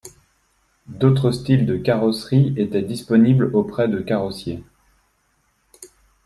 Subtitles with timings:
[0.87, 4.63] D'autres styles de carrosserie étaient disponibles auprès de carrossiers.